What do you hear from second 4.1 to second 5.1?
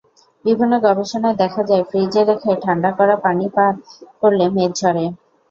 করলে মেদ ঝরে।